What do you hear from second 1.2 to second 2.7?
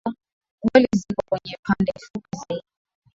kwenye pande fupi zaidi